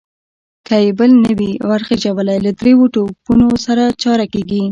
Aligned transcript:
که 0.67 0.75
يې 0.83 0.91
بل 0.99 1.11
نه 1.23 1.31
وي 1.39 1.51
ور 1.69 1.81
خېژولی، 1.87 2.37
له 2.45 2.51
درېيو 2.59 2.85
توپونو 2.93 3.47
سره 3.65 3.83
چاره 4.03 4.25
کېږي. 4.33 4.59